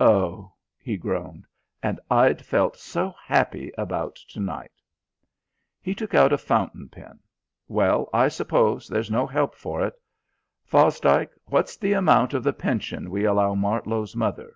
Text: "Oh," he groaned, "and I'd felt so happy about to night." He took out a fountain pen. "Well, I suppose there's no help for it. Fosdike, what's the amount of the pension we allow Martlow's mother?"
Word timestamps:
"Oh," 0.00 0.54
he 0.78 0.96
groaned, 0.96 1.46
"and 1.82 2.00
I'd 2.10 2.42
felt 2.42 2.78
so 2.78 3.12
happy 3.22 3.70
about 3.76 4.14
to 4.30 4.40
night." 4.40 4.72
He 5.82 5.94
took 5.94 6.14
out 6.14 6.32
a 6.32 6.38
fountain 6.38 6.88
pen. 6.88 7.20
"Well, 7.66 8.08
I 8.14 8.28
suppose 8.28 8.88
there's 8.88 9.10
no 9.10 9.26
help 9.26 9.54
for 9.54 9.84
it. 9.86 9.92
Fosdike, 10.64 11.32
what's 11.44 11.76
the 11.76 11.92
amount 11.92 12.32
of 12.32 12.44
the 12.44 12.54
pension 12.54 13.10
we 13.10 13.26
allow 13.26 13.54
Martlow's 13.54 14.16
mother?" 14.16 14.54